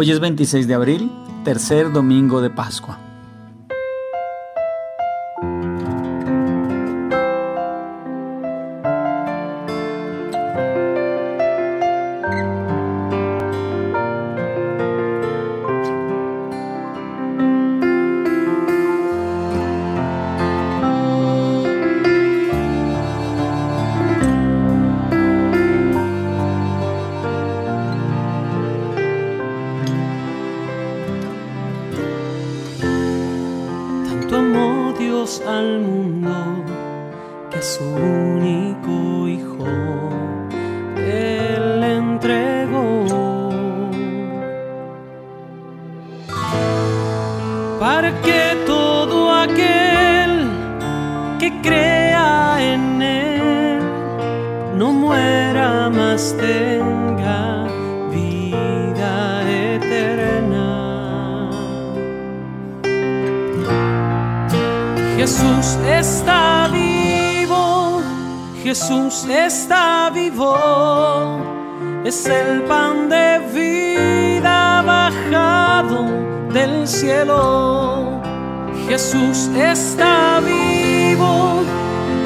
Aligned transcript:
Hoy 0.00 0.12
es 0.12 0.20
26 0.20 0.68
de 0.68 0.74
abril, 0.74 1.10
tercer 1.42 1.90
domingo 1.90 2.40
de 2.40 2.50
Pascua. 2.50 3.07
Que 48.24 48.64
todo 48.66 49.32
aquel 49.32 50.50
que 51.38 51.60
crea 51.60 52.56
en 52.60 53.02
él. 53.02 53.78
No 54.76 54.92
muera 54.92 55.90
más 55.90 56.36
tenga 56.36 57.58
Jesús 65.18 65.76
está 65.84 66.70
vivo, 66.72 68.00
Jesús 68.62 69.26
está 69.28 70.10
vivo, 70.14 70.56
es 72.02 72.24
el 72.24 72.62
pan 72.62 73.10
de 73.10 73.38
vida 73.52 74.27
del 76.52 76.86
cielo. 76.86 78.20
Jesús 78.88 79.50
está 79.56 80.40
vivo, 80.40 81.62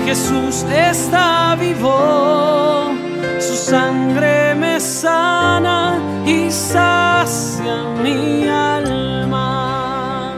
Jesús 0.04 0.64
está 0.70 1.56
vivo, 1.58 2.92
su 3.38 3.54
sangre 3.54 4.54
me 4.54 4.78
sana 4.78 5.98
y 6.24 6.50
sacia 6.50 7.84
mi 8.02 8.48
alma. 8.48 10.34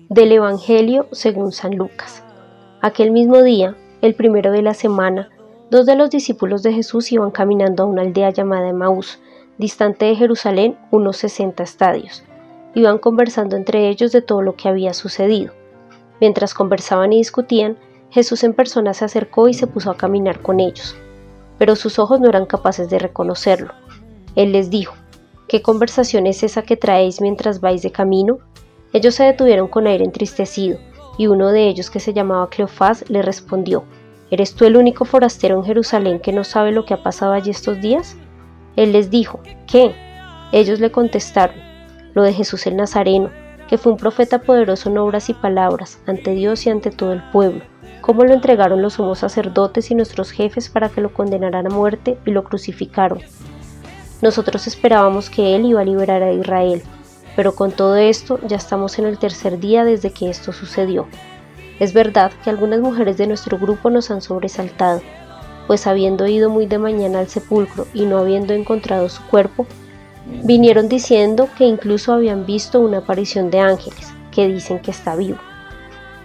Del 0.09 0.31
Evangelio 0.31 1.07
según 1.11 1.51
San 1.51 1.75
Lucas. 1.75 2.23
Aquel 2.81 3.11
mismo 3.11 3.43
día, 3.43 3.75
el 4.01 4.13
primero 4.13 4.51
de 4.51 4.61
la 4.61 4.73
semana, 4.73 5.29
dos 5.71 5.85
de 5.85 5.95
los 5.95 6.09
discípulos 6.09 6.61
de 6.63 6.73
Jesús 6.73 7.11
iban 7.11 7.31
caminando 7.31 7.83
a 7.83 7.85
una 7.87 8.03
aldea 8.03 8.29
llamada 8.29 8.69
Emaús, 8.69 9.19
distante 9.57 10.05
de 10.05 10.15
Jerusalén 10.15 10.77
unos 10.91 11.17
60 11.17 11.63
estadios. 11.63 12.23
Iban 12.75 12.99
conversando 12.99 13.55
entre 13.55 13.89
ellos 13.89 14.11
de 14.11 14.21
todo 14.21 14.41
lo 14.41 14.55
que 14.55 14.69
había 14.69 14.93
sucedido. 14.93 15.53
Mientras 16.21 16.53
conversaban 16.53 17.11
y 17.11 17.17
discutían, 17.17 17.77
Jesús 18.11 18.43
en 18.43 18.53
persona 18.53 18.93
se 18.93 19.05
acercó 19.05 19.47
y 19.47 19.53
se 19.53 19.67
puso 19.67 19.89
a 19.89 19.97
caminar 19.97 20.41
con 20.41 20.59
ellos. 20.59 20.95
Pero 21.57 21.75
sus 21.75 21.97
ojos 21.97 22.19
no 22.19 22.29
eran 22.29 22.45
capaces 22.45 22.89
de 22.89 22.99
reconocerlo. 22.99 23.73
Él 24.35 24.51
les 24.51 24.69
dijo, 24.69 24.95
¿Qué 25.47 25.61
conversación 25.61 26.27
es 26.27 26.43
esa 26.43 26.61
que 26.61 26.77
traéis 26.77 27.19
mientras 27.19 27.61
vais 27.61 27.81
de 27.81 27.91
camino? 27.91 28.39
Ellos 28.93 29.15
se 29.15 29.23
detuvieron 29.23 29.67
con 29.67 29.87
aire 29.87 30.03
entristecido, 30.03 30.77
y 31.17 31.27
uno 31.27 31.51
de 31.51 31.67
ellos, 31.67 31.89
que 31.89 31.99
se 31.99 32.13
llamaba 32.13 32.49
Cleofás, 32.49 33.09
le 33.09 33.21
respondió, 33.21 33.83
¿Eres 34.29 34.55
tú 34.55 34.65
el 34.65 34.75
único 34.75 35.05
forastero 35.05 35.55
en 35.57 35.63
Jerusalén 35.63 36.19
que 36.19 36.33
no 36.33 36.43
sabe 36.43 36.71
lo 36.71 36.85
que 36.85 36.93
ha 36.93 37.03
pasado 37.03 37.33
allí 37.33 37.49
estos 37.49 37.79
días? 37.79 38.17
Él 38.75 38.91
les 38.91 39.09
dijo, 39.09 39.39
¿qué? 39.65 39.95
Ellos 40.51 40.79
le 40.79 40.91
contestaron, 40.91 41.55
lo 42.13 42.23
de 42.23 42.33
Jesús 42.33 42.67
el 42.67 42.75
Nazareno, 42.75 43.29
que 43.69 43.77
fue 43.77 43.91
un 43.93 43.97
profeta 43.97 44.39
poderoso 44.39 44.89
en 44.89 44.97
obras 44.97 45.29
y 45.29 45.33
palabras, 45.33 45.99
ante 46.07 46.31
Dios 46.31 46.65
y 46.65 46.69
ante 46.69 46.91
todo 46.91 47.13
el 47.13 47.23
pueblo, 47.31 47.61
cómo 48.01 48.23
lo 48.23 48.33
entregaron 48.33 48.81
los 48.81 48.93
sumos 48.93 49.19
sacerdotes 49.19 49.91
y 49.91 49.95
nuestros 49.95 50.31
jefes 50.31 50.69
para 50.69 50.89
que 50.89 51.01
lo 51.01 51.13
condenaran 51.13 51.67
a 51.67 51.69
muerte 51.69 52.17
y 52.25 52.31
lo 52.31 52.43
crucificaron 52.43 53.21
nosotros 54.21 54.65
esperábamos 54.65 55.29
que 55.29 55.55
Él 55.55 55.65
iba 55.65 55.81
a 55.81 55.85
liberar 55.85 56.23
a 56.23 56.33
Israel, 56.33 56.81
pero 57.37 57.53
con 57.53 57.71
todo 57.71 57.97
esto 57.97 58.39
ya 58.47 58.57
estamos 58.57 58.97
en 58.97 59.05
el 59.05 59.19
tercer 59.19 59.59
día 59.59 59.85
desde 59.85 60.09
que 60.09 60.27
esto 60.27 60.51
sucedió. 60.51 61.05
Es 61.79 61.93
verdad 61.93 62.31
que 62.43 62.49
algunas 62.49 62.79
mujeres 62.79 63.17
de 63.17 63.27
nuestro 63.27 63.59
grupo 63.59 63.91
nos 63.91 64.09
han 64.09 64.21
sobresaltado, 64.23 65.03
pues 65.67 65.85
habiendo 65.85 66.25
ido 66.25 66.49
muy 66.49 66.65
de 66.65 66.79
mañana 66.79 67.19
al 67.19 67.27
sepulcro 67.27 67.85
y 67.93 68.07
no 68.07 68.17
habiendo 68.17 68.55
encontrado 68.55 69.07
su 69.07 69.21
cuerpo, 69.27 69.67
vinieron 70.43 70.89
diciendo 70.89 71.47
que 71.55 71.65
incluso 71.65 72.11
habían 72.11 72.47
visto 72.47 72.79
una 72.79 72.97
aparición 72.97 73.51
de 73.51 73.59
ángeles, 73.59 74.11
que 74.31 74.47
dicen 74.47 74.79
que 74.79 74.89
está 74.89 75.15
vivo. 75.15 75.37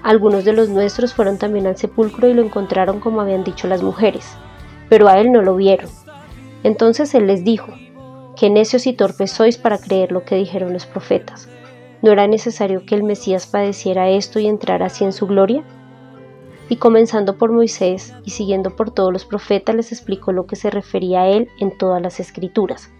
Algunos 0.03 0.47
de 0.47 0.55
los 0.55 0.71
nuestros 0.71 1.13
fueron 1.13 1.37
también 1.37 1.67
al 1.67 1.77
sepulcro 1.77 2.27
y 2.27 2.33
lo 2.33 2.43
encontraron 2.43 3.01
como 3.01 3.21
habían 3.21 3.45
dicho 3.45 3.69
las 3.69 3.83
mujeres, 3.83 4.27
pero 4.89 5.09
a 5.09 5.21
él 5.21 5.31
no 5.31 5.43
lo 5.43 5.57
vieron. 5.57 5.91
Entonces 6.63 7.15
él 7.15 7.27
les 7.27 7.45
dijo, 7.45 7.69
Qué 8.37 8.49
necios 8.49 8.87
y 8.87 8.95
torpes 8.95 9.31
sois 9.31 9.59
para 9.59 9.79
creer 9.79 10.11
lo 10.11 10.25
que 10.25 10.37
dijeron 10.37 10.73
los 10.73 10.87
profetas. 10.87 11.49
¿No 12.01 12.11
era 12.11 12.27
necesario 12.27 12.87
que 12.87 12.95
el 12.95 13.03
Mesías 13.03 13.47
padeciera 13.47 14.09
esto 14.09 14.39
y 14.41 14.47
entrara 14.47 14.87
así 14.87 15.05
en 15.05 15.13
su 15.13 15.27
gloria? 15.27 15.63
Y 16.71 16.77
comenzando 16.77 17.37
por 17.37 17.53
Moisés 17.53 18.15
y 18.25 18.31
siguiendo 18.31 18.75
por 18.75 18.91
todos 18.91 19.13
los 19.13 19.27
profetas 19.27 19.77
les 19.77 19.93
explicó 19.93 20.33
lo 20.33 20.47
que 20.47 20.57
se 20.57 20.71
refería 20.71 21.23
a 21.23 21.29
él 21.29 21.49
en 21.61 21.77
todas 21.77 22.01
las 22.01 22.21
escrituras. 22.21 22.91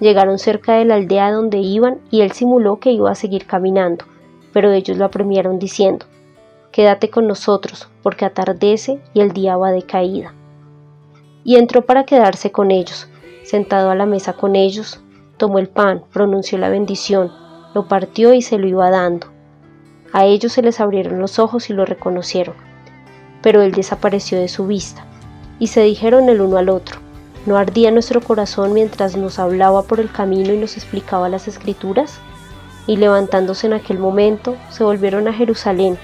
Llegaron 0.00 0.38
cerca 0.38 0.76
de 0.76 0.86
la 0.86 0.94
aldea 0.94 1.30
donde 1.30 1.58
iban 1.58 2.00
y 2.10 2.22
él 2.22 2.32
simuló 2.32 2.80
que 2.80 2.90
iba 2.90 3.10
a 3.10 3.14
seguir 3.14 3.46
caminando, 3.46 4.06
pero 4.54 4.72
ellos 4.72 4.96
lo 4.96 5.04
apremiaron 5.04 5.58
diciendo, 5.58 6.06
Quédate 6.72 7.10
con 7.10 7.26
nosotros, 7.26 7.88
porque 8.02 8.24
atardece 8.24 9.00
y 9.12 9.20
el 9.20 9.32
día 9.32 9.58
va 9.58 9.72
de 9.72 9.82
caída. 9.82 10.32
Y 11.44 11.56
entró 11.56 11.84
para 11.84 12.06
quedarse 12.06 12.50
con 12.50 12.70
ellos, 12.70 13.09
Sentado 13.50 13.90
a 13.90 13.96
la 13.96 14.06
mesa 14.06 14.34
con 14.34 14.54
ellos, 14.54 15.00
tomó 15.36 15.58
el 15.58 15.68
pan, 15.68 16.04
pronunció 16.12 16.56
la 16.56 16.68
bendición, 16.68 17.32
lo 17.74 17.88
partió 17.88 18.32
y 18.32 18.42
se 18.42 18.58
lo 18.58 18.68
iba 18.68 18.90
dando. 18.90 19.26
A 20.12 20.24
ellos 20.24 20.52
se 20.52 20.62
les 20.62 20.78
abrieron 20.78 21.18
los 21.18 21.40
ojos 21.40 21.68
y 21.68 21.72
lo 21.72 21.84
reconocieron, 21.84 22.54
pero 23.42 23.60
él 23.62 23.72
desapareció 23.72 24.38
de 24.38 24.46
su 24.46 24.68
vista, 24.68 25.04
y 25.58 25.66
se 25.66 25.82
dijeron 25.82 26.28
el 26.28 26.40
uno 26.40 26.58
al 26.58 26.68
otro, 26.68 27.00
¿no 27.44 27.56
ardía 27.56 27.90
nuestro 27.90 28.20
corazón 28.20 28.72
mientras 28.72 29.16
nos 29.16 29.40
hablaba 29.40 29.82
por 29.82 29.98
el 29.98 30.12
camino 30.12 30.52
y 30.52 30.56
nos 30.56 30.76
explicaba 30.76 31.28
las 31.28 31.48
escrituras? 31.48 32.20
Y 32.86 32.98
levantándose 32.98 33.66
en 33.66 33.72
aquel 33.72 33.98
momento, 33.98 34.54
se 34.70 34.84
volvieron 34.84 35.26
a 35.26 35.32
Jerusalén, 35.32 35.98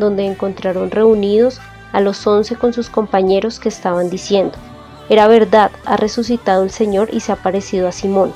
donde 0.00 0.26
encontraron 0.26 0.90
reunidos 0.90 1.60
a 1.92 2.00
los 2.00 2.26
once 2.26 2.56
con 2.56 2.72
sus 2.72 2.90
compañeros 2.90 3.60
que 3.60 3.68
estaban 3.68 4.10
diciendo, 4.10 4.58
era 5.08 5.26
verdad, 5.26 5.70
ha 5.84 5.96
resucitado 5.96 6.62
el 6.62 6.70
Señor 6.70 7.08
y 7.12 7.20
se 7.20 7.32
ha 7.32 7.36
parecido 7.36 7.88
a 7.88 7.92
Simón. 7.92 8.32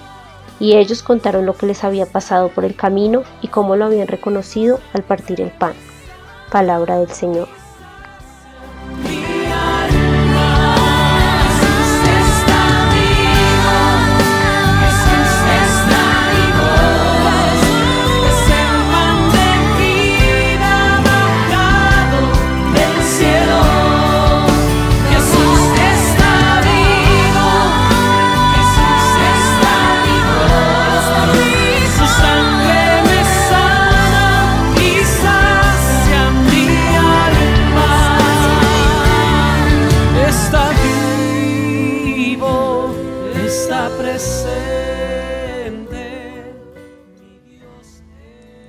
Y 0.58 0.76
ellos 0.76 1.02
contaron 1.02 1.44
lo 1.44 1.54
que 1.54 1.66
les 1.66 1.84
había 1.84 2.06
pasado 2.06 2.48
por 2.48 2.64
el 2.64 2.76
camino 2.76 3.24
y 3.40 3.48
cómo 3.48 3.76
lo 3.76 3.84
habían 3.84 4.08
reconocido 4.08 4.78
al 4.92 5.02
partir 5.02 5.40
el 5.40 5.50
pan. 5.50 5.74
Palabra 6.50 6.98
del 6.98 7.10
Señor. 7.10 7.61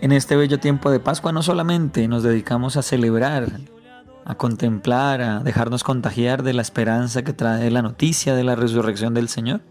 En 0.01 0.11
este 0.11 0.35
bello 0.35 0.59
tiempo 0.59 0.91
de 0.91 0.99
Pascua 0.99 1.31
no 1.31 1.41
solamente 1.41 2.07
nos 2.07 2.23
dedicamos 2.23 2.77
a 2.77 2.81
celebrar 2.81 3.47
a 4.25 4.35
contemplar, 4.35 5.21
a 5.21 5.39
dejarnos 5.39 5.83
contagiar 5.83 6.43
de 6.43 6.53
la 6.53 6.61
esperanza 6.61 7.23
que 7.23 7.33
trae 7.33 7.69
la 7.71 7.81
noticia 7.81 8.35
de 8.35 8.43
la 8.43 8.55
resurrección 8.55 9.13
del 9.13 9.29
Señor, 9.29 9.61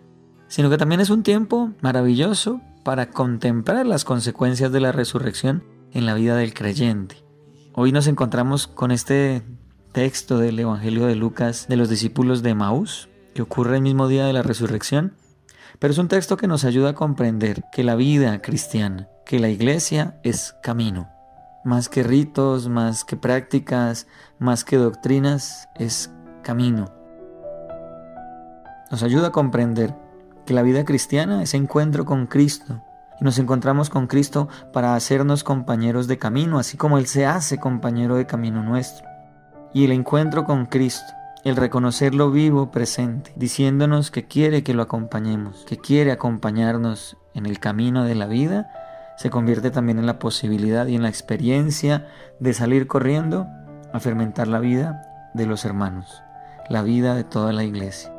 sino 0.48 0.70
que 0.70 0.78
también 0.78 1.00
es 1.00 1.10
un 1.10 1.22
tiempo 1.22 1.72
maravilloso 1.80 2.60
para 2.84 3.10
contemplar 3.10 3.86
las 3.86 4.04
consecuencias 4.04 4.72
de 4.72 4.80
la 4.80 4.92
resurrección 4.92 5.64
en 5.92 6.06
la 6.06 6.14
vida 6.14 6.36
del 6.36 6.54
creyente. 6.54 7.16
Hoy 7.74 7.92
nos 7.92 8.06
encontramos 8.06 8.66
con 8.66 8.90
este 8.90 9.42
texto 9.92 10.38
del 10.38 10.58
Evangelio 10.58 11.06
de 11.06 11.16
Lucas 11.16 11.66
de 11.69 11.76
los 11.76 11.88
discípulos 11.88 12.42
de 12.42 12.54
Maús, 12.54 13.08
que 13.34 13.43
ocurre 13.43 13.76
el 13.76 13.82
mismo 13.82 14.08
día 14.08 14.26
de 14.26 14.32
la 14.32 14.43
resurrección, 14.43 15.14
pero 15.79 15.93
es 15.93 15.99
un 15.99 16.08
texto 16.08 16.37
que 16.37 16.46
nos 16.46 16.64
ayuda 16.64 16.90
a 16.90 16.94
comprender 16.94 17.64
que 17.73 17.82
la 17.82 17.94
vida 17.94 18.40
cristiana, 18.40 19.08
que 19.26 19.38
la 19.38 19.49
iglesia 19.49 20.19
es 20.23 20.55
camino. 20.62 21.11
Más 21.64 21.88
que 21.88 22.02
ritos, 22.02 22.69
más 22.69 23.05
que 23.05 23.17
prácticas, 23.17 24.06
más 24.38 24.64
que 24.64 24.76
doctrinas, 24.76 25.69
es 25.76 26.11
camino. 26.43 26.93
Nos 28.90 29.02
ayuda 29.02 29.29
a 29.29 29.32
comprender 29.32 29.94
que 30.44 30.55
la 30.55 30.62
vida 30.62 30.84
cristiana 30.84 31.43
es 31.43 31.55
encuentro 31.55 32.05
con 32.05 32.26
Cristo. 32.26 32.82
Y 33.20 33.25
nos 33.25 33.38
encontramos 33.38 33.90
con 33.90 34.06
Cristo 34.06 34.49
para 34.73 34.94
hacernos 34.94 35.44
compañeros 35.44 36.08
de 36.08 36.19
camino, 36.19 36.58
así 36.58 36.76
como 36.76 36.99
Él 36.99 37.06
se 37.06 37.25
hace 37.26 37.58
compañero 37.58 38.17
de 38.17 38.26
camino 38.26 38.62
nuestro. 38.62 39.06
Y 39.73 39.84
el 39.84 39.93
encuentro 39.93 40.44
con 40.44 40.67
Cristo, 40.67 41.12
el 41.44 41.56
reconocerlo 41.56 42.30
vivo, 42.30 42.70
presente, 42.70 43.32
diciéndonos 43.34 44.10
que 44.10 44.26
quiere 44.26 44.62
que 44.62 44.74
lo 44.74 44.82
acompañemos, 44.82 45.64
que 45.64 45.76
quiere 45.76 46.12
acompañarnos 46.12 47.16
en 47.34 47.46
el 47.46 47.58
camino 47.58 48.04
de 48.04 48.14
la 48.14 48.26
vida, 48.26 48.70
se 49.16 49.30
convierte 49.30 49.70
también 49.70 49.98
en 49.98 50.06
la 50.06 50.18
posibilidad 50.18 50.86
y 50.86 50.94
en 50.94 51.02
la 51.02 51.08
experiencia 51.08 52.06
de 52.38 52.54
salir 52.54 52.86
corriendo 52.86 53.46
a 53.92 54.00
fermentar 54.00 54.48
la 54.48 54.60
vida 54.60 55.30
de 55.34 55.46
los 55.46 55.64
hermanos, 55.64 56.22
la 56.68 56.82
vida 56.82 57.14
de 57.14 57.24
toda 57.24 57.52
la 57.52 57.64
iglesia. 57.64 58.12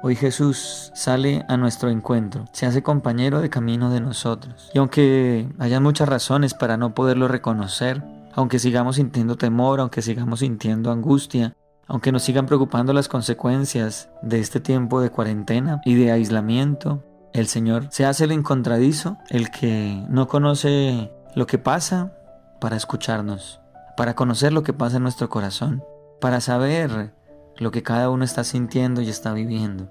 Hoy 0.00 0.14
Jesús 0.14 0.92
sale 0.94 1.44
a 1.48 1.56
nuestro 1.56 1.90
encuentro, 1.90 2.44
se 2.52 2.66
hace 2.66 2.82
compañero 2.84 3.40
de 3.40 3.50
camino 3.50 3.90
de 3.90 4.00
nosotros. 4.00 4.70
Y 4.72 4.78
aunque 4.78 5.48
haya 5.58 5.80
muchas 5.80 6.08
razones 6.08 6.54
para 6.54 6.76
no 6.76 6.94
poderlo 6.94 7.26
reconocer, 7.26 8.04
aunque 8.38 8.60
sigamos 8.60 8.94
sintiendo 8.94 9.34
temor, 9.34 9.80
aunque 9.80 10.00
sigamos 10.00 10.38
sintiendo 10.38 10.92
angustia, 10.92 11.56
aunque 11.88 12.12
nos 12.12 12.22
sigan 12.22 12.46
preocupando 12.46 12.92
las 12.92 13.08
consecuencias 13.08 14.10
de 14.22 14.38
este 14.38 14.60
tiempo 14.60 15.00
de 15.00 15.10
cuarentena 15.10 15.80
y 15.84 15.96
de 15.96 16.12
aislamiento, 16.12 17.02
el 17.32 17.48
Señor 17.48 17.88
se 17.90 18.06
hace 18.06 18.26
el 18.26 18.30
encontradizo, 18.30 19.18
el 19.28 19.50
que 19.50 20.04
no 20.08 20.28
conoce 20.28 21.10
lo 21.34 21.48
que 21.48 21.58
pasa 21.58 22.12
para 22.60 22.76
escucharnos, 22.76 23.60
para 23.96 24.14
conocer 24.14 24.52
lo 24.52 24.62
que 24.62 24.72
pasa 24.72 24.98
en 24.98 25.02
nuestro 25.02 25.28
corazón, 25.28 25.82
para 26.20 26.40
saber 26.40 27.12
lo 27.56 27.72
que 27.72 27.82
cada 27.82 28.08
uno 28.08 28.24
está 28.24 28.44
sintiendo 28.44 29.00
y 29.00 29.08
está 29.08 29.32
viviendo. 29.32 29.90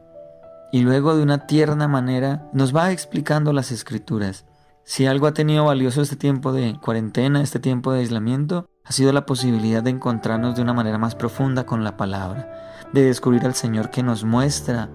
Y 0.72 0.84
luego 0.84 1.18
de 1.18 1.24
una 1.24 1.48
tierna 1.48 1.90
manera 1.90 2.48
nos 2.54 2.74
va 2.74 2.94
explicando 2.94 3.52
las 3.52 3.74
escrituras. 3.74 4.46
Si 4.88 5.06
algo 5.06 5.28
ha 5.28 5.34
tenido 5.34 5.66
valioso 5.66 6.02
este 6.02 6.16
tiempo 6.16 6.54
de 6.54 6.80
cuarentena, 6.80 7.42
este 7.42 7.60
tiempo 7.60 7.92
de 7.92 8.00
aislamiento, 8.00 8.70
ha 8.86 8.94
sido 8.94 9.12
la 9.12 9.26
posibilidad 9.26 9.84
de 9.84 9.90
encontrarnos 9.90 10.56
de 10.56 10.62
una 10.62 10.72
manera 10.72 10.98
más 10.98 11.14
profunda 11.14 11.66
con 11.66 11.84
la 11.84 11.98
palabra, 11.98 12.88
de 12.94 13.04
descubrir 13.04 13.46
al 13.46 13.54
Señor 13.54 13.90
que 13.90 14.02
nos 14.02 14.24
muestra 14.24 14.90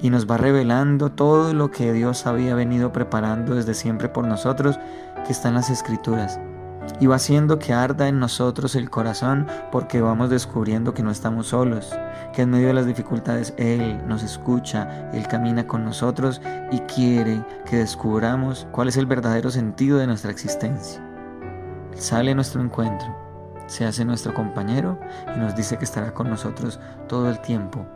y 0.00 0.10
nos 0.10 0.30
va 0.30 0.36
revelando 0.36 1.10
todo 1.10 1.52
lo 1.52 1.72
que 1.72 1.92
Dios 1.92 2.28
había 2.28 2.54
venido 2.54 2.92
preparando 2.92 3.56
desde 3.56 3.74
siempre 3.74 4.08
por 4.08 4.24
nosotros, 4.24 4.78
que 5.26 5.32
está 5.32 5.48
en 5.48 5.54
las 5.54 5.68
escrituras 5.68 6.38
y 7.00 7.06
va 7.06 7.16
haciendo 7.16 7.58
que 7.58 7.72
arda 7.72 8.08
en 8.08 8.18
nosotros 8.18 8.74
el 8.74 8.90
corazón 8.90 9.46
porque 9.70 10.00
vamos 10.00 10.30
descubriendo 10.30 10.94
que 10.94 11.02
no 11.02 11.10
estamos 11.10 11.48
solos, 11.48 11.90
que 12.32 12.42
en 12.42 12.50
medio 12.50 12.68
de 12.68 12.74
las 12.74 12.86
dificultades 12.86 13.54
Él 13.56 14.00
nos 14.06 14.22
escucha, 14.22 15.10
Él 15.12 15.26
camina 15.26 15.66
con 15.66 15.84
nosotros 15.84 16.40
y 16.70 16.78
quiere 16.80 17.44
que 17.66 17.76
descubramos 17.76 18.66
cuál 18.72 18.88
es 18.88 18.96
el 18.96 19.06
verdadero 19.06 19.50
sentido 19.50 19.98
de 19.98 20.06
nuestra 20.06 20.30
existencia. 20.30 21.02
Él 21.92 22.00
sale 22.00 22.30
a 22.30 22.34
nuestro 22.34 22.62
encuentro, 22.62 23.08
se 23.66 23.84
hace 23.84 24.04
nuestro 24.04 24.34
compañero 24.34 24.98
y 25.34 25.38
nos 25.38 25.54
dice 25.56 25.78
que 25.78 25.84
estará 25.84 26.12
con 26.14 26.30
nosotros 26.30 26.80
todo 27.08 27.28
el 27.28 27.40
tiempo 27.40 27.86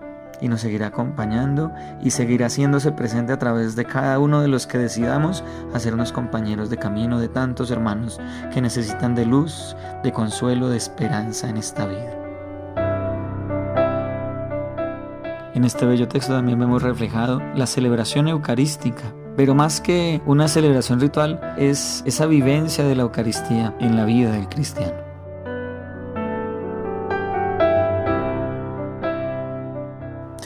y 0.41 0.49
nos 0.49 0.61
seguirá 0.61 0.89
acompañando 0.89 1.73
y 2.03 2.11
seguirá 2.11 2.47
haciéndose 2.47 2.93
presente 2.93 3.33
a 3.33 3.39
través 3.39 3.77
de 3.77 3.85
cada 3.85 4.19
uno 4.19 4.41
de 4.41 4.49
los 4.49 4.67
que 4.67 4.79
decidamos 4.79 5.45
hacernos 5.75 6.13
compañeros 6.13 6.71
de 6.71 6.77
camino 6.77 7.19
de 7.19 7.29
tantos 7.29 7.71
hermanos 7.71 8.21
que 8.53 8.61
necesitan 8.61 9.15
de 9.15 9.27
luz, 9.27 9.77
de 10.03 10.13
consuelo, 10.13 10.69
de 10.69 10.77
esperanza 10.77 11.49
en 11.49 11.57
esta 11.57 11.87
vida. 11.87 12.23
En 15.55 15.65
este 15.65 15.87
bello 15.87 16.07
texto 16.07 16.35
también 16.35 16.59
vemos 16.59 16.83
reflejado 16.83 17.41
la 17.55 17.67
celebración 17.67 18.29
eucarística, 18.29 19.05
pero 19.37 19.55
más 19.55 19.81
que 19.81 20.21
una 20.27 20.49
celebración 20.49 21.01
ritual 21.01 21.41
es 21.57 22.03
esa 22.05 22.27
vivencia 22.27 22.85
de 22.85 22.95
la 22.95 23.05
Eucaristía 23.05 23.75
en 23.81 23.97
la 23.97 24.05
vida 24.05 24.33
del 24.33 24.51
cristiano. 24.51 25.06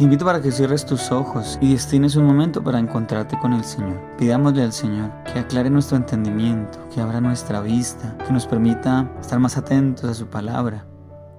Te 0.00 0.04
invito 0.04 0.24
para 0.24 0.40
que 0.40 0.50
cierres 0.50 0.86
tus 0.86 1.12
ojos 1.12 1.58
y 1.60 1.74
destines 1.74 2.16
un 2.16 2.24
momento 2.24 2.64
para 2.64 2.78
encontrarte 2.78 3.38
con 3.38 3.52
el 3.52 3.64
Señor. 3.64 4.00
Pidámosle 4.16 4.62
al 4.62 4.72
Señor 4.72 5.12
que 5.24 5.40
aclare 5.40 5.68
nuestro 5.68 5.98
entendimiento, 5.98 6.78
que 6.88 7.02
abra 7.02 7.20
nuestra 7.20 7.60
vista, 7.60 8.16
que 8.16 8.32
nos 8.32 8.46
permita 8.46 9.12
estar 9.20 9.38
más 9.38 9.58
atentos 9.58 10.08
a 10.08 10.14
su 10.14 10.28
palabra 10.28 10.86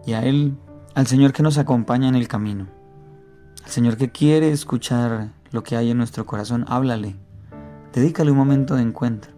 y 0.06 0.14
a 0.14 0.24
Él, 0.24 0.60
al 0.94 1.08
Señor 1.08 1.34
que 1.34 1.42
nos 1.42 1.58
acompaña 1.58 2.08
en 2.08 2.14
el 2.14 2.28
camino. 2.28 2.68
Al 3.66 3.72
Señor 3.72 3.98
que 3.98 4.12
quiere 4.12 4.52
escuchar 4.52 5.30
lo 5.50 5.64
que 5.64 5.76
hay 5.76 5.90
en 5.90 5.98
nuestro 5.98 6.28
corazón, 6.28 6.64
háblale. 6.68 7.16
Dedícale 7.94 8.30
un 8.30 8.38
momento 8.38 8.76
de 8.76 8.84
encuentro. 8.84 9.32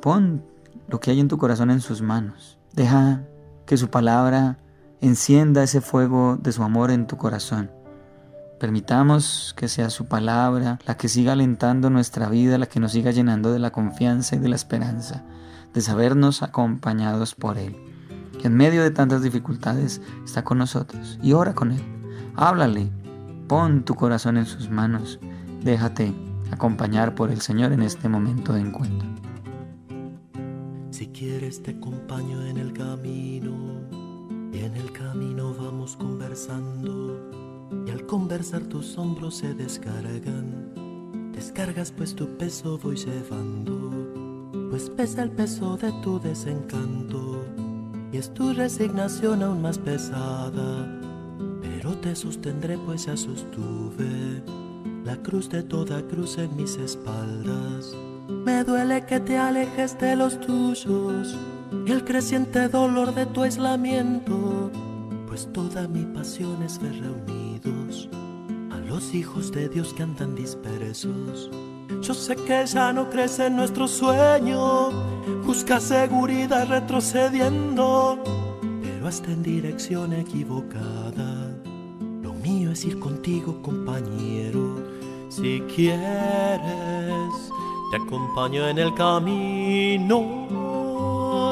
Pon 0.00 0.44
lo 0.86 1.00
que 1.00 1.10
hay 1.10 1.18
en 1.18 1.26
tu 1.26 1.38
corazón 1.38 1.72
en 1.72 1.80
sus 1.80 2.02
manos. 2.02 2.56
Deja 2.72 3.24
que 3.66 3.76
su 3.76 3.90
palabra 3.90 4.58
encienda 5.00 5.64
ese 5.64 5.80
fuego 5.80 6.38
de 6.40 6.52
su 6.52 6.62
amor 6.62 6.92
en 6.92 7.08
tu 7.08 7.16
corazón 7.16 7.74
Permitamos 8.58 9.54
que 9.54 9.68
sea 9.68 9.90
su 9.90 10.06
palabra 10.06 10.78
la 10.86 10.96
que 10.96 11.08
siga 11.08 11.32
alentando 11.32 11.90
nuestra 11.90 12.30
vida, 12.30 12.56
la 12.56 12.66
que 12.66 12.80
nos 12.80 12.92
siga 12.92 13.10
llenando 13.10 13.52
de 13.52 13.58
la 13.58 13.70
confianza 13.70 14.36
y 14.36 14.38
de 14.38 14.48
la 14.48 14.56
esperanza, 14.56 15.24
de 15.74 15.82
sabernos 15.82 16.42
acompañados 16.42 17.34
por 17.34 17.58
Él, 17.58 17.76
que 18.40 18.46
en 18.46 18.56
medio 18.56 18.82
de 18.82 18.90
tantas 18.90 19.22
dificultades 19.22 20.00
está 20.24 20.42
con 20.42 20.56
nosotros 20.56 21.18
y 21.22 21.34
ora 21.34 21.54
con 21.54 21.70
Él. 21.70 21.82
Háblale, 22.34 22.90
pon 23.46 23.84
tu 23.84 23.94
corazón 23.94 24.38
en 24.38 24.46
sus 24.46 24.70
manos, 24.70 25.20
déjate 25.62 26.14
acompañar 26.50 27.14
por 27.14 27.30
el 27.30 27.42
Señor 27.42 27.72
en 27.72 27.82
este 27.82 28.08
momento 28.08 28.54
de 28.54 28.60
encuentro. 28.60 29.06
Si 30.90 31.08
quieres 31.08 31.62
te 31.62 31.72
acompaño 31.72 32.40
en 32.46 32.56
el 32.56 32.72
camino 32.72 33.52
y 34.50 34.60
en 34.60 34.76
el 34.76 34.92
camino 34.92 35.54
vamos 35.54 35.94
conversando 35.96 37.45
y 37.86 37.90
al 37.90 38.06
conversar 38.06 38.62
tus 38.62 38.96
hombros 38.98 39.36
se 39.36 39.54
descargan. 39.54 40.72
Descargas 41.32 41.92
pues 41.92 42.14
tu 42.14 42.26
peso 42.36 42.78
voy 42.78 42.96
llevando, 42.96 43.90
pues 44.70 44.90
pesa 44.90 45.22
el 45.22 45.30
peso 45.30 45.76
de 45.76 45.92
tu 46.02 46.18
desencanto 46.20 47.44
y 48.12 48.16
es 48.16 48.32
tu 48.32 48.52
resignación 48.52 49.42
aún 49.42 49.62
más 49.62 49.78
pesada. 49.78 51.00
Pero 51.60 51.94
te 51.98 52.16
sostendré 52.16 52.78
pues 52.78 53.06
ya 53.06 53.16
sostuve 53.16 54.42
la 55.04 55.16
cruz 55.22 55.48
de 55.48 55.62
toda 55.62 56.02
cruz 56.08 56.38
en 56.38 56.56
mis 56.56 56.76
espaldas. 56.76 57.94
Me 58.28 58.64
duele 58.64 59.04
que 59.06 59.20
te 59.20 59.36
alejes 59.36 59.98
de 59.98 60.16
los 60.16 60.40
tuyos 60.40 61.36
y 61.86 61.92
el 61.92 62.04
creciente 62.04 62.68
dolor 62.68 63.14
de 63.14 63.26
tu 63.26 63.42
aislamiento, 63.42 64.70
pues 65.36 65.52
toda 65.52 65.86
mi 65.86 66.02
pasión 66.14 66.62
es 66.62 66.80
ver 66.80 66.98
reunir 66.98 67.60
a 68.72 68.78
los 68.78 69.12
hijos 69.12 69.52
de 69.52 69.68
Dios 69.68 69.92
que 69.92 70.02
andan 70.02 70.34
dispersos. 70.34 71.50
Yo 72.00 72.14
sé 72.14 72.36
que 72.36 72.64
ya 72.64 72.90
no 72.90 73.10
crece 73.10 73.50
nuestro 73.50 73.86
sueño, 73.86 74.88
busca 75.44 75.78
seguridad 75.78 76.66
retrocediendo, 76.66 78.18
pero 78.82 79.08
hasta 79.08 79.30
en 79.30 79.42
dirección 79.42 80.14
equivocada. 80.14 81.54
Lo 82.22 82.32
mío 82.32 82.70
es 82.70 82.86
ir 82.86 82.98
contigo, 82.98 83.60
compañero. 83.60 84.82
Si 85.28 85.60
quieres, 85.74 86.00
te 87.90 87.96
acompaño 87.98 88.66
en 88.68 88.78
el 88.78 88.94
camino. 88.94 90.46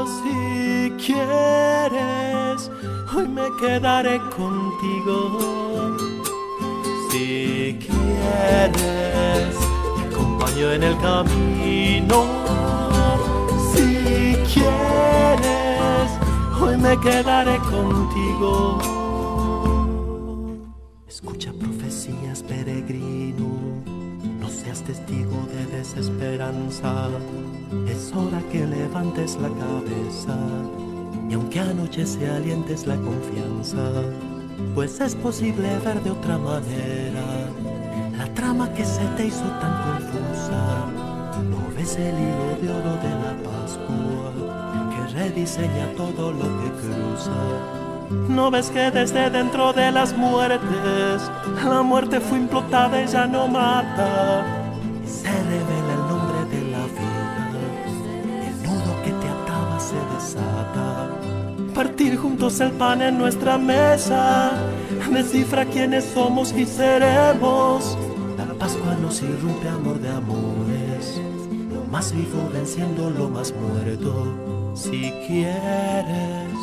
Si 0.06 0.90
quieres, 1.04 2.70
hoy 3.16 3.28
me 3.28 3.48
quedaré 3.60 4.18
contigo. 4.36 5.96
Si 7.10 7.78
quieres, 7.80 9.54
te 9.96 10.14
acompaño 10.14 10.72
en 10.72 10.82
el 10.82 10.98
camino. 10.98 12.24
Si 13.72 14.36
quieres 14.52 15.24
me 16.84 17.00
quedaré 17.00 17.56
contigo. 17.58 18.78
Escucha 21.08 21.52
profecías, 21.52 22.42
peregrino, 22.42 23.48
no 24.40 24.48
seas 24.48 24.82
testigo 24.82 25.46
de 25.54 25.78
desesperanza. 25.78 27.08
Es 27.88 28.12
hora 28.14 28.40
que 28.50 28.66
levantes 28.66 29.36
la 29.36 29.48
cabeza 29.48 30.36
y 31.28 31.34
aunque 31.34 31.60
anoche 31.60 32.06
se 32.06 32.28
alientes 32.28 32.86
la 32.86 32.96
confianza, 32.96 34.02
pues 34.74 35.00
es 35.00 35.14
posible 35.14 35.68
ver 35.84 36.02
de 36.02 36.10
otra 36.10 36.38
manera 36.38 37.22
la 38.16 38.26
trama 38.34 38.72
que 38.74 38.84
se 38.84 39.04
te 39.16 39.26
hizo 39.26 39.44
tan 39.60 39.82
confusa. 39.82 40.86
No 41.50 41.74
ves 41.76 41.96
el 41.96 42.14
hilo 42.14 42.56
de 42.62 42.70
oro 42.70 42.96
de 43.02 43.10
la 43.10 43.34
Pascua 43.42 44.32
que 44.90 45.14
rediseña 45.14 45.86
todo 45.96 46.32
lo 46.32 46.44
que 46.60 46.70
cruza. 46.80 47.74
No 48.28 48.50
ves 48.50 48.70
que 48.70 48.90
desde 48.90 49.30
dentro 49.30 49.72
de 49.72 49.90
las 49.90 50.16
muertes 50.16 51.30
la 51.64 51.82
muerte 51.82 52.20
fue 52.20 52.38
implotada 52.38 53.02
y 53.02 53.06
ya 53.06 53.26
no 53.26 53.48
mata. 53.48 54.63
Partir 61.74 62.16
juntos 62.16 62.60
el 62.60 62.70
pan 62.72 63.02
en 63.02 63.18
nuestra 63.18 63.58
mesa 63.58 64.52
descifra 65.12 65.64
quiénes 65.64 66.04
somos 66.04 66.52
y 66.52 66.64
seremos. 66.66 67.98
La 68.38 68.54
Pascua 68.54 68.94
nos 69.02 69.20
irrumpe 69.22 69.68
amor 69.68 69.98
de 70.00 70.08
amores, 70.08 71.20
lo 71.72 71.84
más 71.90 72.12
vivo 72.12 72.48
venciendo 72.52 73.10
lo 73.10 73.28
más 73.28 73.52
muerto. 73.52 74.72
Si 74.74 75.12
quieres, 75.26 76.58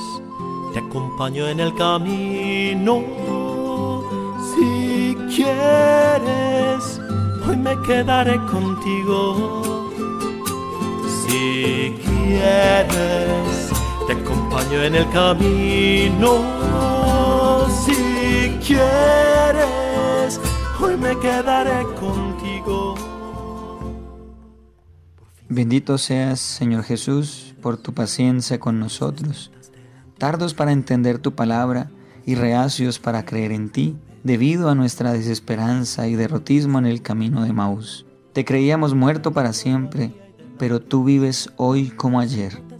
te 0.73 0.79
acompaño 0.79 1.47
en 1.47 1.59
el 1.59 1.73
camino. 1.75 3.03
Si 4.55 5.15
quieres, 5.35 7.01
hoy 7.47 7.57
me 7.57 7.81
quedaré 7.81 8.37
contigo. 8.45 9.89
Si 11.25 11.95
quieres, 12.03 13.71
en 14.60 14.96
el 14.96 15.10
camino 15.10 16.62
quieres, 18.72 20.39
hoy 20.79 20.98
me 20.98 21.17
quedaré 21.20 21.84
contigo. 22.00 22.96
Bendito 25.50 25.98
seas, 25.98 26.39
Señor 26.39 26.84
Jesús, 26.84 27.53
por 27.62 27.77
tu 27.77 27.93
paciencia 27.93 28.60
con 28.60 28.79
nosotros, 28.79 29.51
tardos 30.17 30.53
para 30.53 30.72
entender 30.72 31.20
tu 31.20 31.34
palabra 31.34 31.91
y 32.25 32.36
reacios 32.36 33.00
para 33.00 33.25
creer 33.25 33.51
en 33.51 33.70
ti, 33.70 33.98
debido 34.24 34.70
a 34.70 34.75
nuestra 34.75 35.12
desesperanza 35.12 36.08
y 36.08 36.15
derrotismo 36.15 36.79
en 36.79 36.86
el 36.86 37.01
camino 37.01 37.43
de 37.43 37.51
Maús. 37.51 38.05
Te 38.34 38.46
creíamos 38.46 38.93
muerto 38.93 39.34
para 39.34 39.51
siempre, 39.51 40.13
pero 40.58 40.79
tú 40.79 41.03
vives 41.03 41.50
hoy 41.58 41.89
como 41.89 42.20
ayer. 42.20 42.70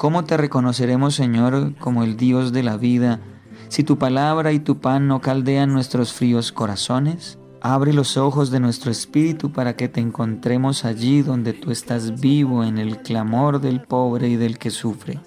¿Cómo 0.00 0.24
te 0.24 0.38
reconoceremos, 0.38 1.14
Señor, 1.14 1.74
como 1.78 2.04
el 2.04 2.16
Dios 2.16 2.54
de 2.54 2.62
la 2.62 2.78
vida 2.78 3.20
si 3.68 3.84
tu 3.84 3.98
palabra 3.98 4.50
y 4.50 4.58
tu 4.58 4.78
pan 4.78 5.06
no 5.06 5.20
caldean 5.20 5.74
nuestros 5.74 6.14
fríos 6.14 6.52
corazones, 6.52 7.38
abre 7.60 7.92
los 7.92 8.16
ojos 8.16 8.50
de 8.50 8.60
nuestro 8.60 8.90
espíritu 8.90 9.52
para 9.52 9.76
que 9.76 9.90
te 9.90 10.00
encontremos 10.00 10.86
allí 10.86 11.20
donde 11.20 11.52
tú 11.52 11.70
estás 11.70 12.18
vivo 12.18 12.64
en 12.64 12.78
el 12.78 13.02
clamor 13.02 13.60
del 13.60 13.82
pobre 13.82 14.30
y 14.30 14.36
del 14.36 14.56
que 14.56 14.70
sufre. 14.70 15.20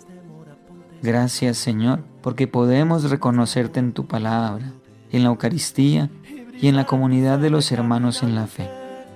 Gracias 1.03 1.57
Señor, 1.57 2.03
porque 2.23 2.47
podemos 2.47 3.11
reconocerte 3.11 3.79
en 3.79 3.93
tu 3.93 4.07
palabra, 4.07 4.73
en 5.11 5.21
la 5.21 5.29
Eucaristía 5.29 6.09
y 6.59 6.67
en 6.67 6.75
la 6.75 6.87
comunidad 6.87 7.37
de 7.37 7.51
los 7.51 7.71
hermanos 7.71 8.23
en 8.23 8.33
la 8.33 8.47
fe. 8.47 8.71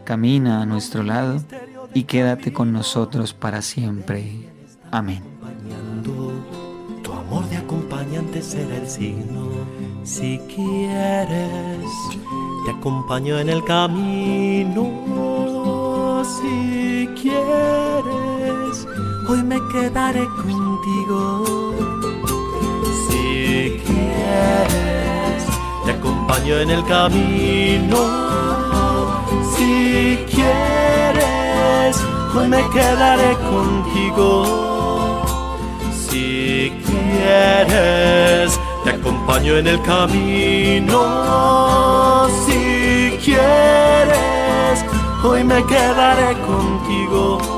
Camina 0.06 0.62
a 0.62 0.68
nuestro 0.68 1.02
lado 1.02 1.44
y 1.96 2.04
quédate 2.04 2.54
con 2.54 2.72
nosotros 2.74 3.34
para 3.34 3.64
siempre. 3.64 4.52
Amén 4.92 5.37
amor 7.28 7.48
de 7.50 7.58
acompañante 7.58 8.42
será 8.42 8.78
el 8.78 8.90
signo. 8.90 9.50
Si 10.04 10.40
quieres, 10.48 11.90
te 12.66 12.72
acompaño 12.72 13.38
en 13.40 13.50
el 13.50 13.64
camino. 13.66 14.84
Si 16.24 17.10
quieres, 17.22 18.88
hoy 19.28 19.44
me 19.44 19.60
quedaré 19.74 20.26
contigo. 20.26 21.44
Si 23.10 23.82
quieres, 23.86 25.44
te 25.86 25.92
acompaño 25.92 26.60
en 26.60 26.70
el 26.72 26.84
camino. 26.86 27.98
Si 29.56 30.18
quieres, 30.30 31.98
hoy 32.36 32.48
me 32.48 32.64
quedaré 32.70 33.34
contigo 33.52 34.77
quieres, 36.86 38.60
te 38.84 38.90
acompaño 38.90 39.58
en 39.58 39.68
el 39.68 39.82
camino. 39.82 41.00
Si 42.46 43.18
quieres, 43.24 44.86
hoy 45.24 45.44
me 45.44 45.66
quedaré 45.66 46.34
contigo. 46.42 47.57